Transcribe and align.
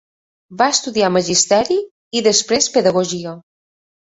Va 0.61 0.69
estudiar 0.75 1.09
magisteri 1.17 1.77
i 2.21 2.25
després 2.31 2.71
pedagogia. 2.79 3.37